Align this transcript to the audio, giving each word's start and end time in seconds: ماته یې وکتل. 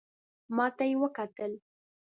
ماته 0.55 0.83
یې 0.89 0.95
وکتل. 1.01 1.51